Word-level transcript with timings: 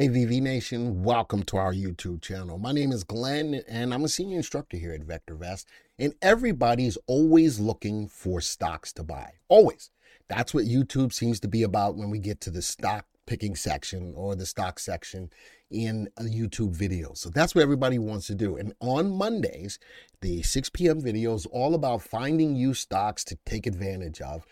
Hey, 0.00 0.08
VV 0.08 0.40
Nation, 0.40 1.02
welcome 1.02 1.42
to 1.42 1.58
our 1.58 1.74
YouTube 1.74 2.22
channel. 2.22 2.56
My 2.56 2.72
name 2.72 2.90
is 2.90 3.04
Glenn, 3.04 3.60
and 3.68 3.92
I'm 3.92 4.04
a 4.04 4.08
senior 4.08 4.38
instructor 4.38 4.78
here 4.78 4.94
at 4.94 5.06
VectorVest. 5.06 5.66
And 5.98 6.14
everybody's 6.22 6.96
always 7.06 7.60
looking 7.60 8.08
for 8.08 8.40
stocks 8.40 8.94
to 8.94 9.02
buy. 9.02 9.32
Always. 9.48 9.90
That's 10.26 10.54
what 10.54 10.64
YouTube 10.64 11.12
seems 11.12 11.38
to 11.40 11.48
be 11.48 11.64
about 11.64 11.96
when 11.96 12.08
we 12.08 12.18
get 12.18 12.40
to 12.40 12.50
the 12.50 12.62
stock 12.62 13.04
picking 13.26 13.54
section 13.54 14.14
or 14.16 14.34
the 14.34 14.46
stock 14.46 14.78
section 14.78 15.28
in 15.70 16.08
a 16.16 16.22
YouTube 16.22 16.74
video. 16.74 17.12
So 17.12 17.28
that's 17.28 17.54
what 17.54 17.60
everybody 17.60 17.98
wants 17.98 18.26
to 18.28 18.34
do. 18.34 18.56
And 18.56 18.72
on 18.80 19.10
Mondays, 19.10 19.78
the 20.22 20.40
6 20.40 20.70
p.m. 20.70 21.02
video 21.02 21.34
is 21.34 21.44
all 21.44 21.74
about 21.74 22.00
finding 22.00 22.56
you 22.56 22.72
stocks 22.72 23.22
to 23.24 23.36
take 23.44 23.66
advantage 23.66 24.22
of 24.22 24.46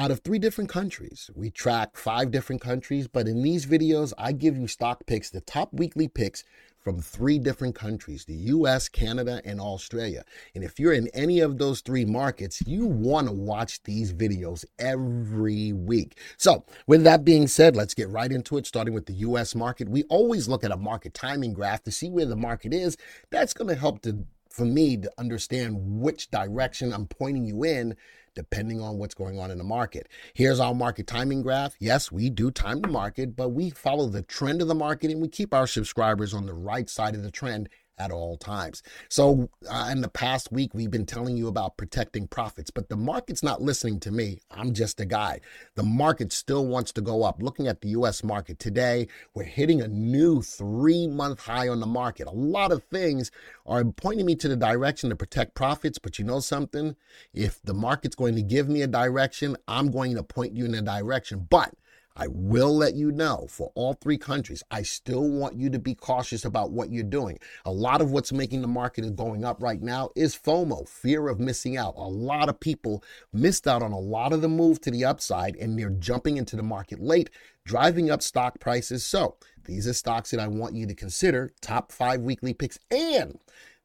out 0.00 0.10
of 0.10 0.20
three 0.20 0.38
different 0.38 0.70
countries. 0.70 1.30
We 1.34 1.50
track 1.50 1.94
five 1.94 2.30
different 2.30 2.62
countries, 2.62 3.06
but 3.06 3.28
in 3.28 3.42
these 3.42 3.66
videos, 3.66 4.14
I 4.16 4.32
give 4.32 4.56
you 4.56 4.66
stock 4.66 5.04
picks, 5.04 5.28
the 5.28 5.42
top 5.42 5.74
weekly 5.74 6.08
picks 6.08 6.42
from 6.78 7.02
three 7.02 7.38
different 7.38 7.74
countries 7.74 8.24
the 8.24 8.32
US, 8.32 8.88
Canada, 8.88 9.42
and 9.44 9.60
Australia. 9.60 10.24
And 10.54 10.64
if 10.64 10.80
you're 10.80 10.94
in 10.94 11.08
any 11.12 11.40
of 11.40 11.58
those 11.58 11.82
three 11.82 12.06
markets, 12.06 12.62
you 12.66 12.86
want 12.86 13.26
to 13.26 13.34
watch 13.34 13.82
these 13.82 14.14
videos 14.14 14.64
every 14.78 15.74
week. 15.74 16.16
So, 16.38 16.64
with 16.86 17.04
that 17.04 17.22
being 17.22 17.46
said, 17.46 17.76
let's 17.76 17.92
get 17.92 18.08
right 18.08 18.32
into 18.32 18.56
it, 18.56 18.66
starting 18.66 18.94
with 18.94 19.04
the 19.04 19.12
US 19.28 19.54
market. 19.54 19.90
We 19.90 20.04
always 20.04 20.48
look 20.48 20.64
at 20.64 20.72
a 20.72 20.78
market 20.78 21.12
timing 21.12 21.52
graph 21.52 21.82
to 21.82 21.90
see 21.90 22.08
where 22.08 22.24
the 22.24 22.36
market 22.36 22.72
is. 22.72 22.96
That's 23.28 23.52
going 23.52 23.68
to 23.68 23.74
help 23.74 24.00
to 24.02 24.24
for 24.48 24.64
me 24.64 24.96
to 24.96 25.10
understand 25.16 25.76
which 26.00 26.30
direction 26.30 26.92
I'm 26.92 27.06
pointing 27.06 27.44
you 27.44 27.64
in 27.64 27.96
depending 28.34 28.80
on 28.80 28.98
what's 28.98 29.14
going 29.14 29.38
on 29.38 29.50
in 29.50 29.58
the 29.58 29.64
market. 29.64 30.08
Here's 30.34 30.60
our 30.60 30.74
market 30.74 31.06
timing 31.06 31.42
graph. 31.42 31.74
Yes, 31.78 32.10
we 32.10 32.30
do 32.30 32.50
time 32.50 32.80
the 32.80 32.88
market, 32.88 33.36
but 33.36 33.50
we 33.50 33.70
follow 33.70 34.08
the 34.08 34.22
trend 34.22 34.62
of 34.62 34.68
the 34.68 34.74
market 34.74 35.10
and 35.10 35.20
we 35.20 35.28
keep 35.28 35.52
our 35.52 35.66
subscribers 35.66 36.34
on 36.34 36.46
the 36.46 36.54
right 36.54 36.88
side 36.88 37.14
of 37.14 37.22
the 37.22 37.30
trend 37.30 37.68
at 38.00 38.10
all 38.10 38.36
times. 38.38 38.82
So, 39.08 39.50
uh, 39.70 39.88
in 39.92 40.00
the 40.00 40.08
past 40.08 40.50
week, 40.50 40.72
we've 40.72 40.90
been 40.90 41.06
telling 41.06 41.36
you 41.36 41.46
about 41.48 41.76
protecting 41.76 42.26
profits, 42.26 42.70
but 42.70 42.88
the 42.88 42.96
market's 42.96 43.42
not 43.42 43.60
listening 43.60 44.00
to 44.00 44.10
me. 44.10 44.40
I'm 44.50 44.72
just 44.72 44.98
a 45.00 45.04
guy. 45.04 45.40
The 45.74 45.82
market 45.82 46.32
still 46.32 46.66
wants 46.66 46.92
to 46.92 47.02
go 47.02 47.22
up. 47.22 47.42
Looking 47.42 47.68
at 47.68 47.82
the 47.82 47.90
US 47.90 48.24
market 48.24 48.58
today, 48.58 49.06
we're 49.34 49.44
hitting 49.44 49.82
a 49.82 49.88
new 49.88 50.40
three 50.40 51.06
month 51.06 51.40
high 51.40 51.68
on 51.68 51.80
the 51.80 51.86
market. 51.86 52.26
A 52.26 52.32
lot 52.32 52.72
of 52.72 52.82
things 52.84 53.30
are 53.66 53.84
pointing 53.84 54.26
me 54.26 54.34
to 54.36 54.48
the 54.48 54.56
direction 54.56 55.10
to 55.10 55.16
protect 55.16 55.54
profits, 55.54 55.98
but 55.98 56.18
you 56.18 56.24
know 56.24 56.40
something? 56.40 56.96
If 57.34 57.60
the 57.62 57.74
market's 57.74 58.16
going 58.16 58.34
to 58.36 58.42
give 58.42 58.68
me 58.68 58.80
a 58.80 58.86
direction, 58.86 59.56
I'm 59.68 59.90
going 59.90 60.14
to 60.14 60.22
point 60.22 60.56
you 60.56 60.64
in 60.64 60.74
a 60.74 60.82
direction. 60.82 61.46
But 61.50 61.74
I 62.16 62.26
will 62.28 62.76
let 62.76 62.94
you 62.94 63.12
know 63.12 63.46
for 63.48 63.70
all 63.74 63.94
three 63.94 64.18
countries, 64.18 64.62
I 64.70 64.82
still 64.82 65.28
want 65.28 65.56
you 65.56 65.70
to 65.70 65.78
be 65.78 65.94
cautious 65.94 66.44
about 66.44 66.70
what 66.70 66.90
you're 66.90 67.04
doing. 67.04 67.38
A 67.64 67.72
lot 67.72 68.00
of 68.00 68.10
what's 68.10 68.32
making 68.32 68.62
the 68.62 68.68
market 68.68 69.16
going 69.16 69.44
up 69.44 69.62
right 69.62 69.80
now 69.80 70.10
is 70.16 70.36
FOMO, 70.36 70.88
fear 70.88 71.28
of 71.28 71.40
missing 71.40 71.76
out. 71.76 71.94
A 71.96 72.08
lot 72.08 72.48
of 72.48 72.60
people 72.60 73.02
missed 73.32 73.66
out 73.66 73.82
on 73.82 73.92
a 73.92 73.98
lot 73.98 74.32
of 74.32 74.42
the 74.42 74.48
move 74.48 74.80
to 74.82 74.90
the 74.90 75.04
upside 75.04 75.56
and 75.56 75.78
they're 75.78 75.90
jumping 75.90 76.36
into 76.36 76.56
the 76.56 76.62
market 76.62 77.00
late, 77.00 77.30
driving 77.64 78.10
up 78.10 78.22
stock 78.22 78.58
prices. 78.60 79.04
So 79.06 79.36
these 79.64 79.86
are 79.86 79.92
stocks 79.92 80.30
that 80.32 80.40
I 80.40 80.48
want 80.48 80.74
you 80.74 80.86
to 80.86 80.94
consider 80.94 81.52
top 81.60 81.92
five 81.92 82.20
weekly 82.22 82.52
picks 82.52 82.78
and 82.90 83.38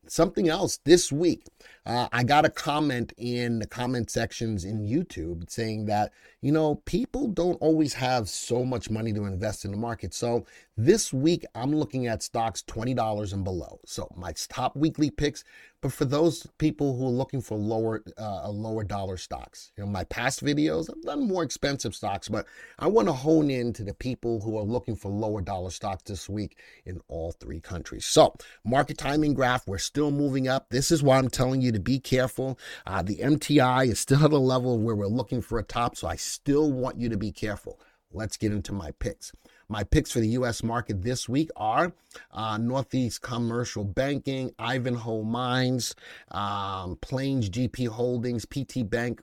something 0.07 0.49
else 0.49 0.77
this 0.83 1.11
week. 1.11 1.43
Uh, 1.85 2.07
I 2.11 2.23
got 2.23 2.45
a 2.45 2.49
comment 2.49 3.13
in 3.17 3.59
the 3.59 3.67
comment 3.67 4.09
sections 4.09 4.65
in 4.65 4.79
YouTube 4.79 5.49
saying 5.49 5.85
that, 5.85 6.11
you 6.41 6.51
know, 6.51 6.75
people 6.85 7.27
don't 7.27 7.61
always 7.61 7.93
have 7.93 8.27
so 8.27 8.65
much 8.65 8.89
money 8.89 9.13
to 9.13 9.25
invest 9.25 9.65
in 9.65 9.71
the 9.71 9.77
market. 9.77 10.13
So 10.13 10.45
this 10.77 11.13
week, 11.13 11.45
I'm 11.55 11.73
looking 11.73 12.07
at 12.07 12.21
stocks 12.21 12.61
$20 12.67 13.31
and 13.31 13.43
below. 13.45 13.79
So 13.85 14.09
my 14.15 14.33
top 14.49 14.75
weekly 14.75 15.09
picks, 15.09 15.45
but 15.79 15.93
for 15.93 16.03
those 16.03 16.47
people 16.57 16.97
who 16.97 17.05
are 17.05 17.11
looking 17.11 17.41
for 17.41 17.57
lower, 17.57 18.03
uh, 18.17 18.49
lower 18.49 18.83
dollar 18.83 19.15
stocks, 19.15 19.71
you 19.77 19.85
know, 19.85 19.89
my 19.89 20.03
past 20.05 20.43
videos, 20.43 20.89
I've 20.89 21.01
done 21.03 21.27
more 21.27 21.43
expensive 21.43 21.95
stocks, 21.95 22.27
but 22.27 22.45
I 22.77 22.87
want 22.87 23.07
to 23.07 23.13
hone 23.13 23.49
in 23.49 23.71
to 23.73 23.83
the 23.83 23.93
people 23.93 24.41
who 24.41 24.57
are 24.57 24.63
looking 24.63 24.97
for 24.97 25.09
lower 25.09 25.39
dollar 25.39 25.69
stocks 25.69 26.03
this 26.03 26.27
week 26.27 26.57
in 26.85 26.99
all 27.07 27.31
three 27.31 27.61
countries. 27.61 28.05
So 28.05 28.35
market 28.65 28.97
timing 28.97 29.33
graph, 29.33 29.67
we're 29.67 29.77
still 29.77 30.11
moving 30.11 30.49
up. 30.49 30.69
This 30.71 30.91
is 30.91 31.01
why 31.01 31.17
I'm 31.17 31.29
telling 31.29 31.61
you 31.61 31.71
to 31.71 31.79
be 31.79 31.99
careful. 31.99 32.59
Uh, 32.85 33.01
the 33.01 33.17
MTI 33.17 33.87
is 33.87 33.99
still 34.01 34.25
at 34.25 34.33
a 34.33 34.37
level 34.37 34.77
where 34.77 34.95
we're 34.95 35.07
looking 35.07 35.41
for 35.41 35.57
a 35.57 35.63
top, 35.63 35.95
so 35.95 36.07
I 36.07 36.17
still 36.17 36.69
want 36.71 36.99
you 36.99 37.07
to 37.07 37.17
be 37.17 37.31
careful. 37.31 37.79
Let's 38.11 38.37
get 38.37 38.51
into 38.51 38.71
my 38.71 38.91
picks. 38.91 39.31
My 39.67 39.83
picks 39.83 40.11
for 40.11 40.19
the 40.19 40.29
U.S. 40.29 40.63
market 40.63 41.01
this 41.01 41.27
week 41.27 41.49
are 41.55 41.91
uh, 42.31 42.57
Northeast 42.57 43.21
Commercial 43.21 43.83
Banking, 43.83 44.51
Ivanhoe 44.59 45.23
Mines, 45.23 45.95
um, 46.31 46.97
Plains 47.01 47.49
GP 47.49 47.87
Holdings, 47.87 48.45
PT 48.45 48.89
Bank, 48.89 49.21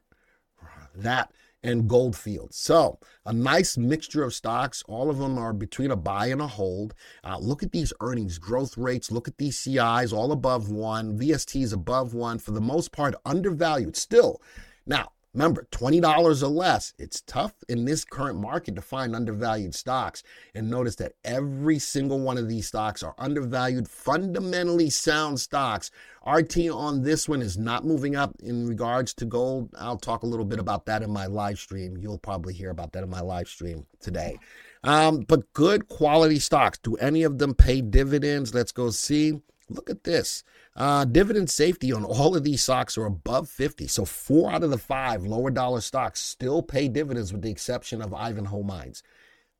that 0.95 1.31
and 1.63 1.89
Goldfield. 1.89 2.53
So 2.53 2.99
a 3.25 3.33
nice 3.33 3.77
mixture 3.79 4.25
of 4.25 4.35
stocks. 4.35 4.83
All 4.89 5.11
of 5.11 5.19
them 5.19 5.39
are 5.39 5.53
between 5.53 5.91
a 5.91 5.97
buy 5.97 6.27
and 6.27 6.41
a 6.41 6.47
hold. 6.47 6.95
Uh, 7.23 7.39
look 7.39 7.63
at 7.63 7.73
these 7.73 7.93
earnings 8.01 8.39
growth 8.39 8.77
rates. 8.77 9.13
Look 9.13 9.29
at 9.29 9.39
these 9.39 9.59
CIs 9.59 10.13
all 10.13 10.33
above 10.33 10.71
one. 10.71 11.19
VSTs 11.19 11.73
above 11.73 12.15
one. 12.15 12.39
For 12.39 12.51
the 12.51 12.61
most 12.61 12.93
part, 12.93 13.15
undervalued 13.25 13.97
still. 13.97 14.43
Now, 14.87 15.13
Remember, 15.35 15.67
$20 15.71 16.43
or 16.43 16.47
less. 16.47 16.93
It's 16.99 17.23
tough 17.23 17.55
in 17.67 17.87
this 17.87 18.05
current 18.05 18.39
market 18.39 18.75
to 18.75 18.83
find 18.83 19.17
undervalued 19.17 19.75
stocks. 19.75 20.23
And 20.55 20.69
notice 20.69 20.97
that 20.97 21.15
every 21.25 21.79
single 21.79 22.21
one 22.21 22.37
of 22.37 22.51
these 22.51 22.67
stocks 22.67 23.03
are 23.03 23.15
undervalued, 23.17 23.89
fundamentally 23.89 24.91
sound 24.91 25.41
stocks. 25.41 25.91
RT 26.27 26.69
on 26.71 27.03
this 27.03 27.31
one 27.31 27.41
is 27.41 27.57
not 27.57 27.87
moving 27.87 28.15
up 28.15 28.37
in 28.41 28.67
regards 28.67 29.15
to 29.15 29.25
gold. 29.25 29.71
I'll 29.79 29.97
talk 29.97 30.23
a 30.23 30.27
little 30.27 30.45
bit 30.45 30.59
about 30.59 30.85
that 30.87 31.03
in 31.03 31.11
my 31.11 31.27
live 31.27 31.59
stream. 31.59 31.97
You'll 31.97 32.19
probably 32.19 32.53
hear 32.53 32.71
about 32.71 32.93
that 32.93 33.03
in 33.03 33.09
my 33.09 33.21
live 33.21 33.49
stream 33.49 33.87
today. 34.01 34.39
Um, 34.85 35.21
but 35.21 35.51
good 35.55 35.89
quality 35.89 36.41
stocks. 36.41 36.79
Do 36.79 36.97
any 36.97 37.23
of 37.23 37.39
them 37.39 37.55
pay 37.55 37.81
dividends? 37.81 38.53
Let's 38.53 38.73
go 38.73 38.91
see. 38.91 39.41
Look 39.73 39.91
at 39.91 40.05
this. 40.05 40.45
Uh, 40.75 41.05
dividend 41.05 41.51
safety 41.51 41.93
on 41.93 42.05
all 42.05 42.37
of 42.37 42.45
these 42.45 42.63
stocks 42.63 42.97
are 42.97 43.05
above 43.05 43.49
50. 43.49 43.87
So 43.89 44.05
four 44.05 44.53
out 44.53 44.63
of 44.63 44.71
the 44.71 44.79
five 44.79 45.25
lower 45.25 45.51
dollar 45.51 45.81
stocks 45.81 46.21
still 46.21 46.63
pay 46.63 46.89
dividends 46.89 47.33
with 47.33 47.43
the 47.43 47.51
exception 47.51 48.01
of 48.01 48.15
Ivanhoe 48.15 48.63
Mines. 48.63 49.03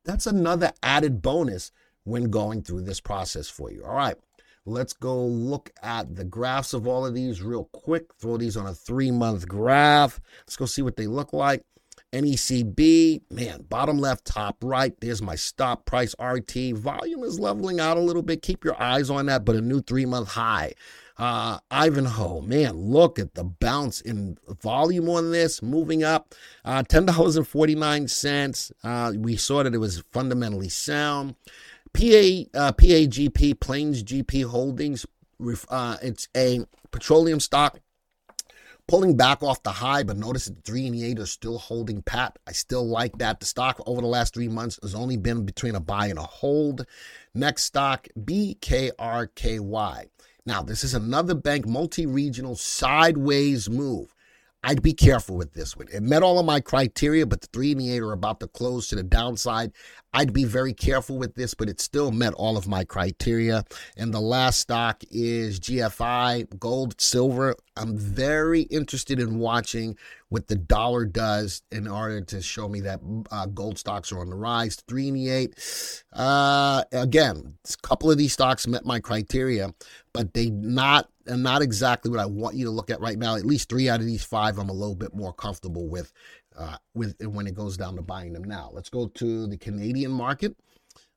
That's 0.05 0.27
another 0.27 0.73
added 0.81 1.21
bonus 1.21 1.71
when 2.03 2.29
going 2.29 2.63
through 2.63 2.81
this 2.81 2.99
process 2.99 3.49
for 3.49 3.71
you. 3.71 3.83
All 3.85 3.95
right. 3.95 4.15
Let's 4.65 4.93
go 4.93 5.25
look 5.25 5.71
at 5.81 6.15
the 6.15 6.23
graphs 6.23 6.73
of 6.73 6.87
all 6.87 7.05
of 7.05 7.13
these 7.13 7.41
real 7.41 7.65
quick. 7.73 8.13
Throw 8.15 8.37
these 8.37 8.55
on 8.55 8.65
a 8.65 8.73
three 8.73 9.11
month 9.11 9.47
graph. 9.47 10.21
Let's 10.41 10.55
go 10.55 10.65
see 10.65 10.81
what 10.81 10.95
they 10.95 11.07
look 11.07 11.33
like. 11.33 11.65
NECB, 12.13 13.21
man, 13.31 13.63
bottom 13.63 13.97
left, 13.97 14.25
top 14.25 14.57
right. 14.63 14.93
There's 15.01 15.21
my 15.21 15.35
stop 15.35 15.85
price 15.85 16.13
RT. 16.19 16.73
Volume 16.75 17.23
is 17.23 17.39
leveling 17.39 17.79
out 17.79 17.97
a 17.97 18.01
little 18.01 18.21
bit. 18.21 18.43
Keep 18.43 18.63
your 18.63 18.79
eyes 18.81 19.09
on 19.09 19.25
that, 19.25 19.43
but 19.43 19.55
a 19.55 19.61
new 19.61 19.81
three 19.81 20.05
month 20.05 20.29
high. 20.29 20.73
Uh, 21.17 21.59
Ivanhoe, 21.69 22.41
man, 22.41 22.75
look 22.75 23.19
at 23.19 23.35
the 23.35 23.43
bounce 23.43 24.01
in 24.01 24.37
volume 24.61 25.09
on 25.09 25.31
this, 25.31 25.61
moving 25.61 26.03
up. 26.03 26.33
Uh, 26.65 26.83
$10.49. 26.83 28.71
Uh, 28.83 29.13
we 29.17 29.35
saw 29.35 29.63
that 29.63 29.73
it 29.73 29.79
was 29.79 30.03
fundamentally 30.11 30.69
sound. 30.69 31.35
PA, 31.93 31.99
uh, 32.55 32.71
PAGP, 32.71 33.59
Plains 33.59 34.03
GP 34.03 34.45
Holdings, 34.45 35.05
uh, 35.69 35.97
it's 36.01 36.27
a 36.35 36.65
petroleum 36.91 37.39
stock 37.39 37.79
pulling 38.87 39.15
back 39.15 39.41
off 39.41 39.63
the 39.63 39.71
high, 39.71 40.03
but 40.03 40.17
notice 40.17 40.45
that 40.45 40.63
three 40.63 40.87
and 40.87 40.95
eight 40.95 41.19
are 41.19 41.25
still 41.25 41.57
holding 41.57 42.01
pat. 42.01 42.37
I 42.47 42.51
still 42.51 42.85
like 42.85 43.17
that. 43.19 43.39
The 43.39 43.45
stock 43.45 43.81
over 43.85 44.01
the 44.01 44.07
last 44.07 44.33
three 44.33 44.49
months 44.49 44.79
has 44.81 44.95
only 44.95 45.17
been 45.17 45.45
between 45.45 45.75
a 45.75 45.79
buy 45.79 46.07
and 46.07 46.19
a 46.19 46.23
hold. 46.23 46.85
Next 47.33 47.63
stock, 47.63 48.07
BKRKY. 48.19 50.05
Now, 50.45 50.61
this 50.61 50.83
is 50.83 50.93
another 50.93 51.35
bank 51.35 51.65
multi 51.65 52.05
regional 52.05 52.55
sideways 52.55 53.69
move. 53.69 54.13
I'd 54.65 54.81
be 54.81 54.93
careful 54.93 55.35
with 55.35 55.53
this 55.53 55.75
one. 55.75 55.87
It 55.93 56.01
met 56.01 56.23
all 56.23 56.39
of 56.39 56.45
my 56.45 56.61
criteria, 56.61 57.25
but 57.25 57.41
the 57.41 57.47
three 57.47 57.73
and 57.73 57.81
the 57.81 57.91
eight 57.91 57.99
are 57.99 58.13
about 58.13 58.39
to 58.39 58.47
close 58.47 58.87
to 58.87 58.95
the 58.95 59.03
downside. 59.03 59.73
I'd 60.13 60.31
be 60.31 60.45
very 60.45 60.73
careful 60.73 61.17
with 61.17 61.35
this, 61.35 61.53
but 61.53 61.67
it 61.67 61.81
still 61.81 62.11
met 62.11 62.33
all 62.35 62.55
of 62.55 62.67
my 62.67 62.85
criteria. 62.85 63.65
And 63.97 64.13
the 64.13 64.21
last 64.21 64.59
stock 64.59 65.03
is 65.11 65.59
GFI, 65.59 66.59
gold, 66.59 67.01
silver. 67.01 67.55
I'm 67.75 67.97
very 67.97 68.61
interested 68.61 69.19
in 69.19 69.39
watching 69.39 69.97
what 70.29 70.47
the 70.47 70.55
dollar 70.55 71.05
does 71.05 71.61
in 71.71 71.87
order 71.87 72.21
to 72.21 72.41
show 72.41 72.69
me 72.69 72.79
that 72.81 73.01
uh, 73.31 73.47
gold 73.47 73.77
stocks 73.79 74.11
are 74.11 74.19
on 74.19 74.29
the 74.29 74.35
rise. 74.35 74.77
Three 74.87 75.09
and 75.09 75.17
eight. 75.17 76.03
Uh, 76.13 76.83
again, 76.91 77.55
a 77.67 77.87
couple 77.87 78.09
of 78.09 78.17
these 78.17 78.33
stocks 78.33 78.65
met 78.67 78.85
my 78.85 78.99
criteria, 78.99 79.73
but 80.13 80.33
they 80.33 80.49
not 80.51 81.09
not 81.27 81.61
exactly 81.61 82.11
what 82.11 82.19
I 82.19 82.25
want 82.25 82.55
you 82.55 82.65
to 82.65 82.71
look 82.71 82.89
at 82.89 83.01
right 83.01 83.17
now. 83.17 83.35
At 83.35 83.45
least 83.45 83.69
three 83.69 83.89
out 83.89 83.99
of 83.99 84.05
these 84.05 84.23
five, 84.23 84.57
I'm 84.57 84.69
a 84.69 84.73
little 84.73 84.95
bit 84.95 85.13
more 85.13 85.33
comfortable 85.33 85.87
with 85.87 86.11
uh, 86.57 86.77
with 86.93 87.15
when 87.25 87.47
it 87.47 87.55
goes 87.55 87.77
down 87.77 87.95
to 87.95 88.01
buying 88.01 88.33
them 88.33 88.43
now. 88.43 88.69
Let's 88.73 88.89
go 88.89 89.07
to 89.07 89.47
the 89.47 89.57
Canadian 89.57 90.11
market. 90.11 90.55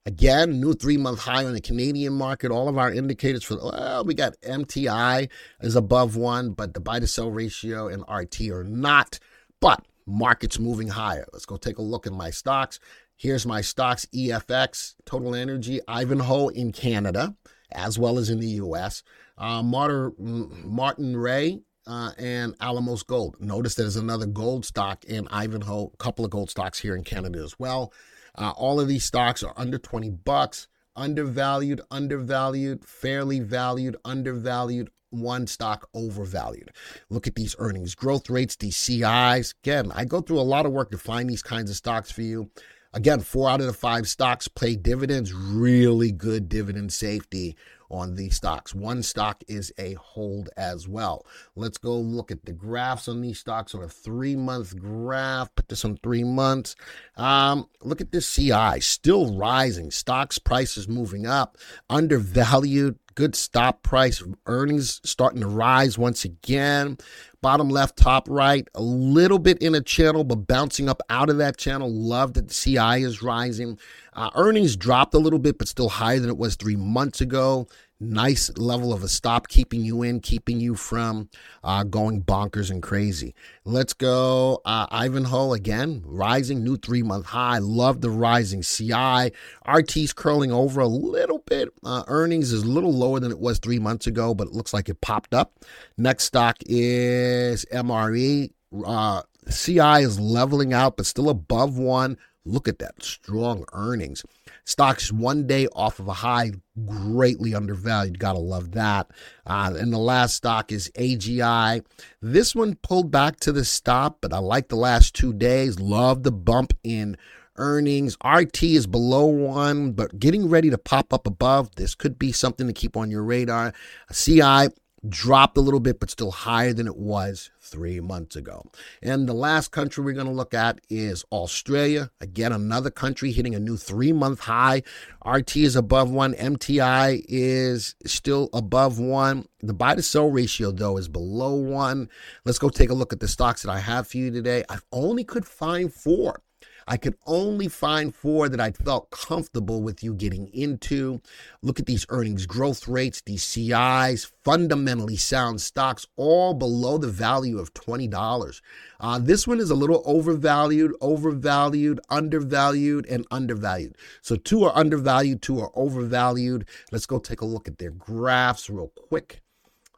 Again, 0.07 0.61
new 0.61 0.73
three 0.73 0.97
month 0.97 1.21
high 1.21 1.45
on 1.45 1.53
the 1.53 1.61
Canadian 1.61 2.13
market. 2.13 2.53
All 2.53 2.69
of 2.69 2.79
our 2.79 2.93
indicators 2.93 3.43
for, 3.43 3.57
well, 3.57 4.05
we 4.05 4.15
got 4.15 4.41
MTI 4.43 5.29
is 5.61 5.75
above 5.75 6.15
one, 6.15 6.53
but 6.53 6.75
the 6.75 6.81
buy 6.81 7.01
to 7.01 7.09
sell 7.09 7.31
ratio 7.31 7.89
and 7.89 8.05
RT 8.09 8.43
are 8.51 8.63
not. 8.63 9.19
But 9.61 9.85
market's 10.07 10.61
moving 10.61 10.89
higher. 10.89 11.27
Let's 11.33 11.45
go 11.45 11.57
take 11.57 11.79
a 11.79 11.83
look 11.83 12.07
at 12.07 12.13
my 12.13 12.31
stocks. 12.31 12.79
Here's 13.17 13.47
my 13.47 13.63
stocks 13.63 14.07
EFX, 14.15 14.95
Total 15.07 15.35
Energy, 15.35 15.81
Ivanhoe 15.89 16.49
in 16.49 16.71
Canada, 16.71 17.35
as 17.73 17.99
well 17.99 18.19
as 18.19 18.31
in 18.31 18.39
the 18.39 18.61
US. 18.63 19.03
Uh, 19.39 19.63
Martinrea, 19.63 21.61
uh, 21.87 22.11
and 22.19 22.55
Alamos 22.61 23.03
Gold. 23.03 23.37
Notice 23.41 23.75
there's 23.75 23.97
another 23.97 24.27
gold 24.27 24.65
stock 24.65 25.05
in 25.05 25.29
Ivanhoe, 25.29 25.91
a 25.93 25.97
couple 25.99 26.25
of 26.25 26.31
gold 26.31 26.51
stocks 26.51 26.79
here 26.81 26.97
in 26.97 27.05
Canada 27.05 27.39
as 27.43 27.59
well. 27.59 27.93
Uh, 28.35 28.51
all 28.57 28.81
of 28.81 28.89
these 28.89 29.05
stocks 29.05 29.43
are 29.43 29.55
under 29.57 29.79
20 29.79 30.11
bucks, 30.11 30.69
undervalued, 30.95 31.81
undervalued, 31.91 32.85
fairly 32.85 33.41
valued, 33.41 33.97
undervalued, 34.05 34.91
one 35.11 35.47
stock 35.47 35.89
overvalued. 35.95 36.71
Look 37.09 37.27
at 37.27 37.37
these 37.37 37.55
earnings 37.59 37.95
growth 37.95 38.29
rates, 38.29 38.57
these 38.57 38.77
CIs. 38.77 39.55
Again, 39.63 39.93
I 39.95 40.05
go 40.05 40.21
through 40.21 40.41
a 40.41 40.43
lot 40.43 40.67
of 40.67 40.73
work 40.73 40.91
to 40.91 40.99
find 40.99 41.31
these 41.31 41.43
kinds 41.43 41.71
of 41.71 41.77
stocks 41.77 42.11
for 42.11 42.23
you. 42.23 42.51
Again, 42.97 43.21
four 43.21 43.51
out 43.51 43.61
of 43.61 43.67
the 43.67 43.75
five 43.75 44.09
stocks 44.09 44.49
pay 44.49 44.75
dividends, 44.75 45.31
really 45.35 46.11
good 46.11 46.49
dividend 46.49 46.95
safety 46.95 47.55
on 47.91 48.15
these 48.15 48.37
stocks. 48.37 48.75
One 48.75 49.03
stock 49.03 49.45
is 49.49 49.71
a 49.79 49.93
hold 50.01 50.49
as 50.57 50.89
well. 50.89 51.27
Let's 51.57 51.77
go 51.77 51.95
look 51.99 52.31
at 52.31 52.47
the 52.47 52.55
graphs 52.55 53.07
on 53.07 53.21
these 53.21 53.39
stocks 53.39 53.75
on 53.75 53.83
a 53.83 53.89
three 53.89 54.35
month 54.35 54.79
graph. 54.79 55.55
Put 55.55 55.69
this 55.69 55.85
on 55.85 55.99
three 55.99 56.25
months. 56.25 56.75
Um, 57.19 57.69
look 57.83 58.01
at 58.01 58.13
this 58.13 58.35
CI 58.35 58.81
still 58.81 59.37
rising. 59.37 59.91
Stocks 59.91 60.39
prices 60.39 60.89
moving 60.89 61.27
up, 61.27 61.59
undervalued 61.91 62.99
good 63.17 63.35
stop 63.35 63.83
price. 63.83 64.23
Earnings 64.47 65.01
starting 65.03 65.41
to 65.41 65.49
rise 65.49 65.99
once 65.99 66.25
again. 66.25 66.99
Bottom 67.43 67.69
left, 67.69 67.97
top 67.97 68.29
right, 68.29 68.67
a 68.75 68.83
little 68.83 69.39
bit 69.39 69.59
in 69.59 69.75
a 69.75 69.81
channel, 69.81 70.25
but 70.25 70.47
bouncing 70.47 70.89
up 70.89 71.03
out 71.11 71.31
of 71.31 71.39
that 71.39 71.57
channel. 71.57 71.91
Love 71.93 72.35
that 72.35 72.49
the 72.49 72.55
CI 72.55 73.03
is 73.03 73.23
rising. 73.23 73.79
Uh, 74.13 74.31
earnings 74.35 74.77
dropped 74.77 75.15
a 75.15 75.19
little 75.19 75.39
bit, 75.39 75.59
but 75.59 75.69
still 75.69 75.89
higher 75.89 76.21
than 76.21 76.31
it 76.31 76.39
was 76.39 76.57
three 76.57 76.77
months 76.77 77.21
ago 77.21 77.67
nice 78.01 78.51
level 78.57 78.93
of 78.93 79.03
a 79.03 79.09
stop, 79.09 79.49
keeping 79.49 79.83
you 79.83 80.03
in, 80.03 80.21
keeping 80.21 80.61
you 80.61 80.75
from 80.75 81.29
uh, 81.65 81.83
going 81.85 82.23
bonkers 82.23 82.71
and 82.71 82.83
crazy. 82.83 83.35
Let's 83.65 83.93
go. 83.93 84.61
Uh, 84.65 84.87
Ivanhoe 84.91 85.53
again, 85.53 86.03
rising, 86.05 86.63
new 86.63 86.77
three 86.77 87.03
month 87.03 87.27
high. 87.27 87.59
Love 87.59 88.01
the 88.01 88.11
rising 88.11 88.63
CI. 88.63 89.33
RT's 89.67 90.13
curling 90.13 90.53
over 90.53 90.81
a 90.81 90.87
little 90.87 91.39
bit. 91.39 91.69
Uh, 91.85 92.05
earnings 92.09 92.53
is 92.53 92.63
a 92.63 92.69
little 92.69 92.93
lower 92.93 93.21
than 93.21 93.31
it 93.31 93.39
was 93.39 93.59
three 93.59 93.79
months 93.79 94.07
ago, 94.07 94.35
but 94.35 94.49
it 94.49 94.53
looks 94.53 94.75
like 94.75 94.89
it 94.89 95.01
popped 95.01 95.35
up. 95.35 95.55
Next 95.97 96.25
stock 96.25 96.57
is 96.67 97.65
MRE. 97.73 98.51
Uh, 98.85 99.23
CI 99.51 100.03
is 100.03 100.19
leveling 100.19 100.73
out, 100.73 100.97
but 100.97 101.07
still 101.07 101.31
above 101.31 101.79
one. 101.79 102.19
Look 102.47 102.69
at 102.69 102.79
that 102.79 103.03
strong 103.03 103.65
earnings. 103.73 104.25
Stocks 104.65 105.13
one 105.13 105.47
day 105.47 105.67
off 105.75 105.99
of 105.99 106.09
a 106.09 106.13
high, 106.15 106.53
greatly 106.87 107.55
undervalued. 107.55 108.19
Gotta 108.19 108.39
love 108.39 108.73
that. 108.73 109.11
Uh, 109.47 109.75
and 109.79 109.93
the 109.93 109.99
last 109.99 110.37
stock 110.37 110.73
is 110.73 110.91
AGI. 110.97 111.85
This 112.23 112.55
one 112.55 112.77
pulled 112.77 113.11
back 113.11 113.41
to 113.41 113.53
the 113.53 113.65
stop, 113.65 114.19
but 114.21 114.33
I 114.33 114.39
like 114.39 114.69
the 114.69 114.77
last 114.77 115.15
two 115.15 115.33
days. 115.33 115.81
Love 115.81 116.23
the 116.23 116.33
bump 116.33 116.73
in 116.83 117.17
earnings. 117.57 118.17
RT 118.25 118.63
is 118.63 118.87
below 118.87 119.27
one, 119.27 119.93
but 119.93 120.19
getting 120.19 120.49
ready 120.49 120.71
to 120.71 120.79
pop 120.79 121.13
up 121.13 121.27
above. 121.27 121.75
This 121.77 121.95
could 121.95 122.19
be 122.19 122.33
something 122.33 122.67
to 122.67 122.73
keep 122.73 122.97
on 122.97 123.11
your 123.11 123.23
radar. 123.23 123.73
CI 124.13 124.69
dropped 125.09 125.57
a 125.57 125.61
little 125.61 125.81
bit, 125.81 126.01
but 126.01 126.11
still 126.11 126.31
higher 126.31 126.73
than 126.73 126.87
it 126.87 126.97
was 126.97 127.51
three 127.61 128.01
months 128.01 128.37
ago. 128.37 128.65
And 129.03 129.29
the 129.29 129.35
last 129.35 129.71
country 129.71 130.05
we're 130.05 130.13
going 130.13 130.27
to 130.27 130.33
look 130.33 130.55
at 130.55 130.81
is 130.89 131.25
Australia. 131.33 132.11
Again, 132.21 132.53
another 132.53 132.91
country 132.91 133.33
hitting 133.33 133.55
a 133.55 133.61
new 133.61 133.77
three 133.77 134.13
month 134.13 134.41
high. 134.41 134.83
RT 135.25 135.57
is 135.57 135.77
above 135.77 136.11
one, 136.11 136.35
MTI 136.35 137.25
is 137.29 137.95
still 138.05 138.49
above 138.53 138.99
one. 138.99 139.47
The 139.61 139.75
buy 139.75 139.95
to 139.95 140.03
sell 140.03 140.31
ratio, 140.31 140.71
though, 140.71 140.97
is 140.97 141.09
below 141.09 141.55
one. 141.55 142.09
Let's 142.45 142.59
go 142.59 142.69
take 142.69 142.91
a 142.91 142.95
look 142.95 143.13
at 143.13 143.21
the 143.21 143.29
stocks 143.29 143.63
that 143.63 143.71
I 143.71 143.81
have 143.81 144.07
for 144.07 144.19
you 144.19 144.31
today. 144.31 144.65
I 144.69 144.79
only 144.93 145.25
could 145.25 145.47
find 145.47 145.93
four. 145.93 146.43
I 146.89 146.97
could 146.97 147.17
only 147.27 147.67
find 147.67 148.15
four 148.15 148.49
that 148.49 148.61
I 148.61 148.71
felt 148.71 149.11
comfortable 149.11 149.83
with 149.83 150.05
you 150.05 150.15
getting 150.15 150.47
into. 150.55 151.21
Look 151.61 151.81
at 151.81 151.87
these 151.87 152.07
earnings 152.11 152.47
growth 152.47 152.87
rates, 152.87 153.23
these 153.27 153.43
CIs, 153.43 154.31
fundamentally 154.45 155.17
sound 155.17 155.61
stocks, 155.61 156.07
all 156.17 156.55
below 156.55 156.97
the 156.97 157.09
value 157.09 157.59
of 157.59 157.75
$20. 157.75 158.61
Uh, 159.01 159.19
this 159.19 159.49
one 159.49 159.59
is 159.59 159.71
a 159.71 159.75
little 159.75 160.03
overvalued, 160.07 160.93
overvalued, 161.01 161.99
undervalued, 162.09 163.07
and 163.07 163.27
undervalued. 163.33 163.97
So 164.23 164.37
two 164.37 164.63
are 164.65 164.77
undervalued, 164.77 165.43
two 165.43 165.59
are 165.59 165.73
overvalued. 165.75 166.67
Let's 166.93 167.07
go 167.07 167.19
take 167.19 167.41
a 167.41 167.47
look 167.47 167.67
at 167.67 167.79
their 167.79 167.91
graphs 167.91 168.71
real 168.71 168.93
quick. 168.95 169.43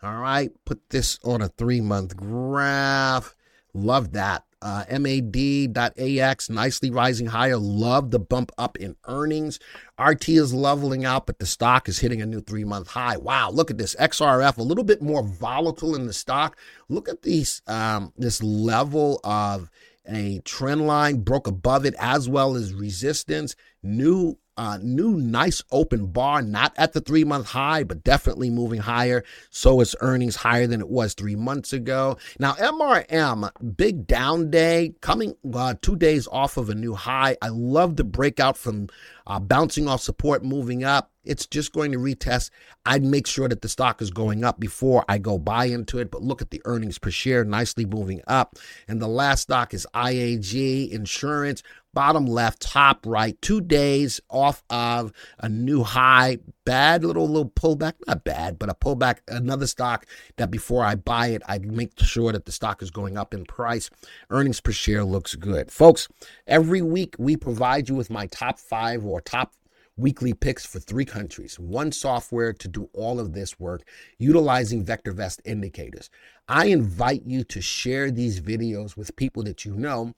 All 0.03 0.17
right, 0.17 0.51
put 0.65 0.89
this 0.89 1.19
on 1.23 1.43
a 1.43 1.49
three 1.49 1.81
month 1.83 2.17
graph. 2.17 3.35
Love 3.75 4.13
that 4.13 4.48
uh, 4.61 4.85
MAD.AX 4.91 6.51
nicely 6.51 6.91
rising 6.91 7.27
higher. 7.27 7.57
Love 7.57 8.11
the 8.11 8.19
bump 8.19 8.53
up 8.59 8.77
in 8.79 8.97
earnings. 9.07 9.59
RT 9.99 10.29
is 10.31 10.53
leveling 10.53 11.05
out, 11.05 11.27
but 11.27 11.39
the 11.39 11.47
stock 11.47 11.89
is 11.89 11.99
hitting 11.99 12.21
a 12.23 12.27
new 12.27 12.41
three 12.41 12.65
month 12.65 12.89
high. 12.89 13.17
Wow, 13.17 13.51
look 13.51 13.71
at 13.71 13.79
this 13.79 13.95
XRF, 13.97 14.59
a 14.59 14.63
little 14.63 14.85
bit 14.85 15.03
more 15.03 15.23
volatile 15.23 15.95
in 15.95 16.07
the 16.07 16.13
stock. 16.13 16.57
Look 16.89 17.09
at 17.09 17.23
these 17.23 17.63
um, 17.67 18.13
this 18.17 18.43
level 18.43 19.21
of 19.25 19.71
a 20.09 20.41
trend 20.41 20.87
line 20.87 21.21
broke 21.21 21.47
above 21.47 21.85
it 21.85 21.95
as 21.99 22.29
well 22.29 22.57
as 22.57 22.73
resistance. 22.73 23.55
New 23.83 24.39
uh, 24.59 24.79
new 24.83 25.13
nice 25.17 25.63
open 25.71 26.07
bar, 26.07 26.43
not 26.43 26.75
at 26.77 26.93
the 26.93 27.01
three 27.01 27.25
month 27.25 27.47
high, 27.47 27.85
but 27.85 28.03
definitely 28.03 28.51
moving 28.51 28.81
higher. 28.81 29.25
So 29.51 29.81
its 29.81 29.95
earnings 30.01 30.37
higher 30.37 30.67
than 30.67 30.81
it 30.81 30.89
was 30.89 31.15
three 31.15 31.37
months 31.37 31.73
ago. 31.73 32.19
Now, 32.41 32.55
MRM, 32.55 33.77
big 33.77 34.07
down 34.07 34.51
day, 34.51 34.95
coming 35.01 35.37
uh, 35.55 35.75
two 35.81 35.97
days 35.97 36.27
off 36.31 36.57
of 36.57 36.69
a 36.69 36.75
new 36.75 36.95
high. 36.95 37.37
I 37.41 37.49
love 37.49 37.97
the 37.97 38.05
breakout 38.05 38.59
from 38.59 38.89
uh, 39.29 39.39
bouncing 39.39 39.87
off 39.87 40.01
support, 40.01 40.43
moving 40.43 40.83
up. 40.83 41.13
It's 41.25 41.47
just 41.47 41.73
going 41.73 41.93
to 41.93 41.99
retest. 41.99 42.51
I'd 42.87 43.05
make 43.05 43.27
sure 43.27 43.49
that 43.49 43.61
the 43.61 43.69
stock 43.69 44.01
is 44.01 44.11
going 44.11 44.45
up 44.45 44.59
before 44.59 45.05
I 45.09 45.19
go 45.19 45.39
buy 45.39 45.67
into 45.67 45.99
it. 45.99 46.11
But 46.11 46.23
look 46.23 46.41
at 46.41 46.51
the 46.51 46.63
earnings 46.65 46.99
per 46.99 47.11
share, 47.11 47.45
nicely 47.45 47.85
moving 47.85 48.23
up. 48.27 48.57
And 48.89 49.01
the 49.01 49.09
last 49.09 49.43
stock 49.43 49.75
is 49.75 49.87
IAG 49.95 50.91
Insurance 50.91 51.63
bottom 51.95 52.27
left, 52.27 52.63
top 52.63 53.05
right, 53.05 53.41
two 53.43 53.61
days 53.61 54.21
off 54.31 54.63
of 54.71 55.13
a 55.41 55.49
new 55.49 55.83
high. 55.83 56.39
Bad 56.69 57.03
little 57.03 57.27
little 57.27 57.49
pullback, 57.49 57.95
not 58.07 58.25
bad, 58.25 58.59
but 58.59 58.69
a 58.69 58.75
pullback. 58.75 59.21
Another 59.27 59.67
stock 59.67 60.05
that 60.37 60.51
before 60.51 60.85
I 60.85 60.97
buy 60.97 61.29
it, 61.29 61.41
I 61.49 61.61
make 61.61 61.99
sure 61.99 62.31
that 62.31 62.45
the 62.45 62.53
stock 62.53 62.83
is 62.83 62.91
going 62.91 63.17
up 63.17 63.33
in 63.33 63.47
price. 63.47 63.89
Earnings 64.29 64.61
per 64.61 64.71
share 64.71 65.03
looks 65.03 65.35
good, 65.35 65.73
folks. 65.73 66.09
Every 66.47 66.83
week 66.83 67.17
we 67.19 67.39
provide 67.39 67.89
you 67.89 67.95
with 67.95 68.11
my 68.11 68.27
top 68.27 68.59
five 68.59 69.03
or 69.03 69.23
top 69.23 69.55
weekly 69.97 70.35
picks 70.35 70.67
for 70.67 70.79
three 70.79 71.07
countries, 71.07 71.59
one 71.59 71.91
software 71.91 72.53
to 72.53 72.69
do 72.69 72.91
all 72.93 73.19
of 73.19 73.33
this 73.33 73.59
work 73.59 73.89
utilizing 74.19 74.85
VectorVest 74.85 75.41
indicators. 75.47 76.11
I 76.49 76.67
invite 76.67 77.23
you 77.25 77.45
to 77.45 77.63
share 77.63 78.11
these 78.11 78.43
videos 78.43 78.95
with 78.95 79.17
people 79.17 79.43
that 79.45 79.65
you 79.65 79.75
know 79.75 80.13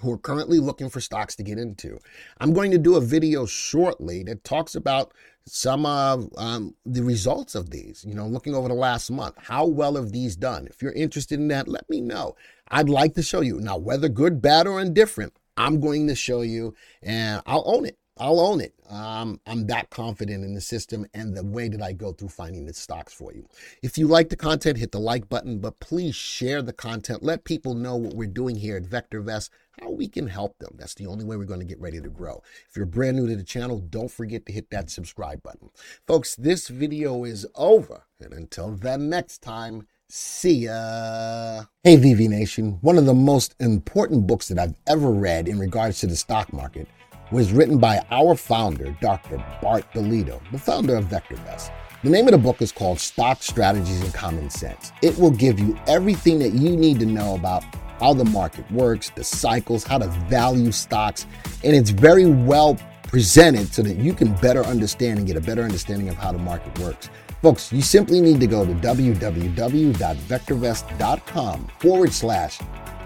who 0.00 0.12
are 0.12 0.18
currently 0.18 0.58
looking 0.58 0.88
for 0.88 1.00
stocks 1.00 1.36
to 1.36 1.42
get 1.42 1.58
into. 1.58 1.98
I'm 2.38 2.52
going 2.52 2.70
to 2.70 2.78
do 2.78 2.96
a 2.96 3.00
video 3.00 3.46
shortly 3.46 4.22
that 4.24 4.44
talks 4.44 4.74
about 4.74 5.12
some 5.46 5.86
of 5.86 6.28
um, 6.36 6.74
the 6.84 7.02
results 7.02 7.54
of 7.54 7.70
these, 7.70 8.04
you 8.06 8.14
know, 8.14 8.26
looking 8.26 8.54
over 8.54 8.68
the 8.68 8.74
last 8.74 9.10
month. 9.10 9.36
How 9.38 9.66
well 9.66 9.96
have 9.96 10.12
these 10.12 10.36
done? 10.36 10.66
If 10.66 10.82
you're 10.82 10.92
interested 10.92 11.38
in 11.38 11.48
that, 11.48 11.68
let 11.68 11.88
me 11.88 12.00
know. 12.00 12.36
I'd 12.68 12.88
like 12.88 13.14
to 13.14 13.22
show 13.22 13.40
you. 13.40 13.60
Now, 13.60 13.76
whether 13.76 14.08
good, 14.08 14.40
bad, 14.40 14.66
or 14.66 14.80
indifferent, 14.80 15.32
I'm 15.56 15.80
going 15.80 16.06
to 16.08 16.14
show 16.14 16.42
you 16.42 16.74
and 17.02 17.42
I'll 17.46 17.64
own 17.66 17.86
it. 17.86 17.98
I'll 18.20 18.38
own 18.38 18.60
it. 18.60 18.74
Um, 18.90 19.40
I'm 19.46 19.66
that 19.68 19.88
confident 19.88 20.44
in 20.44 20.54
the 20.54 20.60
system 20.60 21.06
and 21.14 21.34
the 21.34 21.42
way 21.42 21.68
that 21.68 21.80
I 21.80 21.92
go 21.92 22.12
through 22.12 22.28
finding 22.28 22.66
the 22.66 22.74
stocks 22.74 23.14
for 23.14 23.32
you. 23.32 23.48
If 23.82 23.96
you 23.96 24.06
like 24.06 24.28
the 24.28 24.36
content, 24.36 24.76
hit 24.76 24.92
the 24.92 25.00
like 25.00 25.28
button, 25.30 25.58
but 25.58 25.80
please 25.80 26.14
share 26.14 26.60
the 26.60 26.74
content. 26.74 27.22
Let 27.22 27.44
people 27.44 27.74
know 27.74 27.96
what 27.96 28.14
we're 28.14 28.28
doing 28.28 28.56
here 28.56 28.76
at 28.76 28.84
VectorVest, 28.84 29.48
how 29.80 29.90
we 29.90 30.08
can 30.08 30.26
help 30.26 30.58
them. 30.58 30.74
That's 30.78 30.94
the 30.94 31.06
only 31.06 31.24
way 31.24 31.36
we're 31.36 31.44
going 31.44 31.60
to 31.60 31.66
get 31.66 31.80
ready 31.80 32.00
to 32.00 32.08
grow. 32.08 32.42
If 32.68 32.76
you're 32.76 32.86
brand 32.86 33.16
new 33.16 33.26
to 33.28 33.36
the 33.36 33.42
channel, 33.42 33.78
don't 33.78 34.10
forget 34.10 34.46
to 34.46 34.52
hit 34.52 34.70
that 34.70 34.90
subscribe 34.90 35.42
button. 35.42 35.70
Folks, 36.06 36.36
this 36.36 36.68
video 36.68 37.24
is 37.24 37.46
over. 37.54 38.04
And 38.20 38.32
until 38.32 38.70
then, 38.70 39.08
next 39.08 39.38
time, 39.38 39.86
See 40.12 40.64
ya. 40.64 41.62
Hey, 41.84 41.96
VV 41.96 42.28
Nation. 42.28 42.78
One 42.80 42.98
of 42.98 43.06
the 43.06 43.14
most 43.14 43.54
important 43.60 44.26
books 44.26 44.48
that 44.48 44.58
I've 44.58 44.74
ever 44.88 45.08
read 45.12 45.46
in 45.46 45.56
regards 45.56 46.00
to 46.00 46.08
the 46.08 46.16
stock 46.16 46.52
market 46.52 46.88
was 47.30 47.52
written 47.52 47.78
by 47.78 48.04
our 48.10 48.34
founder, 48.34 48.96
Dr. 49.00 49.36
Bart 49.62 49.84
DiLiddo, 49.94 50.40
the 50.50 50.58
founder 50.58 50.96
of 50.96 51.04
VectorVest. 51.04 51.70
The 52.02 52.10
name 52.10 52.26
of 52.26 52.32
the 52.32 52.38
book 52.38 52.60
is 52.60 52.72
called 52.72 52.98
Stock 52.98 53.40
Strategies 53.40 54.00
and 54.00 54.12
Common 54.12 54.50
Sense. 54.50 54.90
It 55.00 55.16
will 55.16 55.30
give 55.30 55.60
you 55.60 55.78
everything 55.86 56.40
that 56.40 56.54
you 56.54 56.76
need 56.76 56.98
to 56.98 57.06
know 57.06 57.36
about 57.36 57.62
how 58.00 58.14
the 58.14 58.24
market 58.24 58.68
works, 58.72 59.10
the 59.10 59.22
cycles, 59.22 59.84
how 59.84 59.98
to 59.98 60.08
value 60.28 60.72
stocks, 60.72 61.26
and 61.62 61.76
it's 61.76 61.90
very 61.90 62.26
well 62.26 62.76
presented 63.02 63.72
so 63.72 63.82
that 63.82 63.96
you 63.96 64.12
can 64.14 64.32
better 64.36 64.64
understand 64.64 65.18
and 65.18 65.26
get 65.26 65.36
a 65.36 65.40
better 65.40 65.62
understanding 65.62 66.08
of 66.08 66.14
how 66.16 66.32
the 66.32 66.38
market 66.38 66.78
works. 66.78 67.10
Folks, 67.42 67.70
you 67.72 67.82
simply 67.82 68.20
need 68.20 68.38
to 68.40 68.46
go 68.46 68.64
to 68.64 68.72
www.vectorvest.com 68.74 71.68
forward 71.78 72.12
slash 72.12 72.60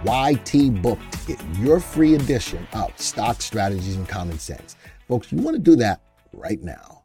YT 0.04 0.82
Book 0.82 0.98
to 1.10 1.18
get 1.26 1.42
your 1.58 1.80
free 1.80 2.14
edition 2.14 2.68
of 2.72 2.96
Stock 2.98 3.40
Strategies 3.40 3.96
and 3.96 4.06
Common 4.08 4.38
Sense. 4.38 4.76
Folks, 5.08 5.32
you 5.32 5.38
want 5.38 5.56
to 5.56 5.62
do 5.62 5.76
that 5.76 6.02
right 6.32 6.62
now. 6.62 7.04